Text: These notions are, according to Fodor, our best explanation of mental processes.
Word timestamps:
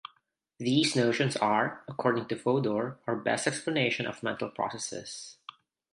These 0.57 0.95
notions 0.95 1.35
are, 1.37 1.83
according 1.87 2.25
to 2.29 2.35
Fodor, 2.35 2.97
our 3.05 3.15
best 3.15 3.45
explanation 3.45 4.07
of 4.07 4.23
mental 4.23 4.49
processes. 4.49 5.37